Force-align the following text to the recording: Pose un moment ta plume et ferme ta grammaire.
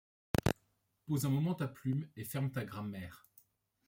Pose 1.05 1.25
un 1.25 1.29
moment 1.29 1.53
ta 1.53 1.67
plume 1.67 2.09
et 2.15 2.23
ferme 2.23 2.49
ta 2.49 2.65
grammaire. 2.65 3.27